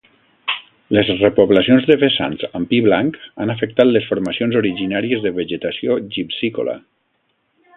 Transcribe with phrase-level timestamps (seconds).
[0.97, 6.75] Les repoblacions de vessants amb pi blanc han afectat les formacions originàries de vegetació gipsícola.